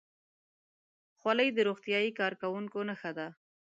خولۍ 1.19 1.49
د 1.53 1.59
روغتیايي 1.67 2.11
کارکوونکو 2.19 2.79
نښه 2.89 3.11
ده. 3.17 3.27